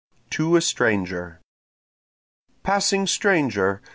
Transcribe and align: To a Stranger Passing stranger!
To 0.31 0.55
a 0.55 0.61
Stranger 0.61 1.39
Passing 2.63 3.05
stranger! 3.05 3.83